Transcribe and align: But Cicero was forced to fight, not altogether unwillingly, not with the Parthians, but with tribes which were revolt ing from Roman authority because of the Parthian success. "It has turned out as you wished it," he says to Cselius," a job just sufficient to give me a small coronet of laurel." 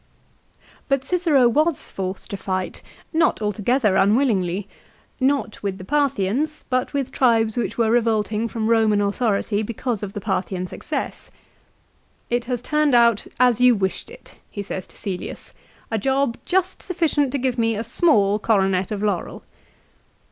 But 0.89 1.03
Cicero 1.03 1.47
was 1.47 1.91
forced 1.91 2.31
to 2.31 2.35
fight, 2.37 2.81
not 3.13 3.39
altogether 3.39 3.95
unwillingly, 3.97 4.67
not 5.19 5.61
with 5.61 5.77
the 5.77 5.85
Parthians, 5.85 6.65
but 6.71 6.91
with 6.91 7.11
tribes 7.11 7.55
which 7.55 7.77
were 7.77 7.91
revolt 7.91 8.31
ing 8.31 8.47
from 8.47 8.67
Roman 8.67 8.99
authority 8.99 9.61
because 9.61 10.01
of 10.01 10.13
the 10.13 10.19
Parthian 10.19 10.65
success. 10.65 11.29
"It 12.31 12.45
has 12.45 12.63
turned 12.63 12.95
out 12.95 13.27
as 13.39 13.61
you 13.61 13.75
wished 13.75 14.09
it," 14.09 14.37
he 14.49 14.63
says 14.63 14.87
to 14.87 14.95
Cselius," 14.95 15.51
a 15.91 15.99
job 15.99 16.35
just 16.47 16.81
sufficient 16.81 17.31
to 17.33 17.37
give 17.37 17.59
me 17.59 17.75
a 17.75 17.83
small 17.83 18.39
coronet 18.39 18.89
of 18.89 19.03
laurel." 19.03 19.43